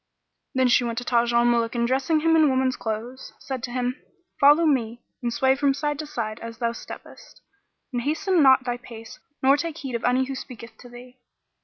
Then 0.55 0.67
she 0.67 0.83
went 0.83 0.97
to 0.97 1.03
Taj 1.03 1.31
al 1.31 1.45
Muluk 1.45 1.75
and 1.75 1.85
dressing 1.87 2.21
him 2.21 2.35
in 2.35 2.49
woman's 2.49 2.75
clothes, 2.75 3.33
said 3.37 3.61
to 3.61 3.71
him, 3.71 4.01
"Follow 4.39 4.65
me 4.65 5.03
and 5.21 5.31
sway 5.31 5.55
from 5.55 5.75
side 5.75 5.99
to 5.99 6.05
side[FN#44] 6.05 6.39
as 6.39 6.57
thou 6.57 6.71
steppest, 6.73 7.41
and 7.93 8.01
hasten 8.01 8.41
not 8.41 8.63
thy 8.63 8.77
pace 8.77 9.19
nor 9.43 9.57
take 9.57 9.77
heed 9.77 9.93
of 9.93 10.03
any 10.03 10.25
who 10.25 10.33
speaketh 10.33 10.75
to 10.79 10.89
thee." 10.89 11.19